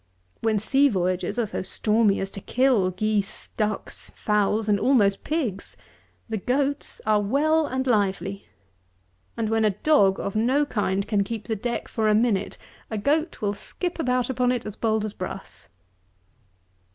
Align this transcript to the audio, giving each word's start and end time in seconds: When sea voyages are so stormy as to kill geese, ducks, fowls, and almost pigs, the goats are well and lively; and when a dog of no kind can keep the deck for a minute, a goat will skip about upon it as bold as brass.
When 0.39 0.57
sea 0.57 0.89
voyages 0.89 1.37
are 1.37 1.45
so 1.45 1.61
stormy 1.61 2.19
as 2.19 2.31
to 2.31 2.41
kill 2.41 2.89
geese, 2.89 3.49
ducks, 3.49 4.09
fowls, 4.15 4.67
and 4.67 4.79
almost 4.79 5.23
pigs, 5.23 5.77
the 6.27 6.37
goats 6.39 7.01
are 7.05 7.21
well 7.21 7.67
and 7.67 7.85
lively; 7.85 8.47
and 9.37 9.47
when 9.47 9.63
a 9.63 9.69
dog 9.83 10.19
of 10.19 10.35
no 10.35 10.65
kind 10.65 11.07
can 11.07 11.23
keep 11.23 11.43
the 11.45 11.55
deck 11.55 11.87
for 11.87 12.07
a 12.09 12.15
minute, 12.15 12.57
a 12.89 12.97
goat 12.97 13.41
will 13.41 13.53
skip 13.53 13.99
about 13.99 14.27
upon 14.27 14.51
it 14.51 14.65
as 14.65 14.75
bold 14.75 15.05
as 15.05 15.13
brass. 15.13 15.67